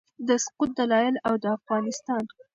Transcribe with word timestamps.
د 0.27 0.29
سقوط 0.43 0.69
دلایل 0.79 1.15
او 1.27 1.33
د 1.43 1.45
افغانستان 1.57 2.23